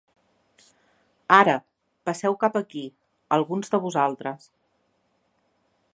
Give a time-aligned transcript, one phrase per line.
[1.35, 1.53] Ara,
[2.09, 2.83] passeu cap aquí,
[3.39, 4.49] alguns de vosaltres.